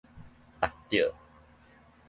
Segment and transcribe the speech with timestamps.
[0.59, 1.13] 觸到